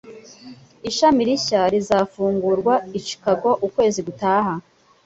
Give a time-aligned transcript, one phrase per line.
[0.89, 4.53] Ishami rishya rizafungurwa i Chicago ukwezi gutaha.